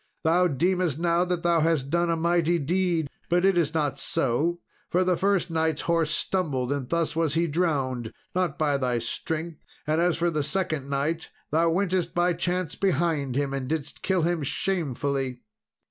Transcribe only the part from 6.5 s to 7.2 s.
and thus